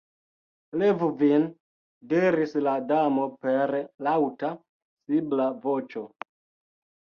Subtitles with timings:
[0.83, 1.45] "Levu vin,"
[2.13, 3.77] diris la Damo per
[4.09, 4.53] laŭta,
[5.05, 6.07] sibla voĉo.